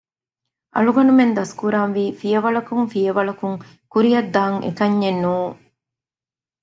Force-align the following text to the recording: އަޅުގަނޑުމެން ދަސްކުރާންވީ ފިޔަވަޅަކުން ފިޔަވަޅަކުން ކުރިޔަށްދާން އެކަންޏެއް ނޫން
އަޅުގަނޑުމެން 0.75 1.33
ދަސްކުރާންވީ 1.37 2.03
ފިޔަވަޅަކުން 2.19 2.85
ފިޔަވަޅަކުން 2.93 3.57
ކުރިޔަށްދާން 3.91 4.57
އެކަންޏެއް 4.65 5.21
ނޫން 5.23 5.53